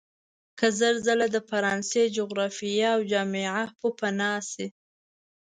که 0.59 0.67
زر 0.79 0.95
ځله 1.05 1.27
د 1.31 1.37
فرانسې 1.49 2.03
جغرافیه 2.17 2.89
او 2.95 3.01
جامعه 3.11 3.63
پوپناه 3.79 4.39
شي. 4.51 4.67